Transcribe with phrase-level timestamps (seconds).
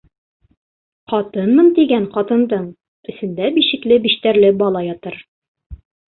[1.11, 2.65] Ҡатынмын тигән ҡатындың
[3.13, 5.21] эсендә бишекле-биштәрле бала ятыр.